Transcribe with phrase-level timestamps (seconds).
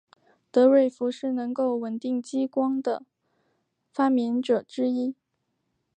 [0.49, 3.05] 德瑞福是能够稳定激光的的
[3.93, 5.13] 发明者之一。